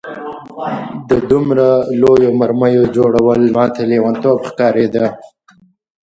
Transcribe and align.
د 1.09 1.11
دومره 1.31 1.67
لویو 2.01 2.31
مرمیو 2.39 2.83
جوړول 2.95 3.41
ماته 3.55 3.81
لېونتوب 3.89 4.37
ښکارېده 4.49 5.07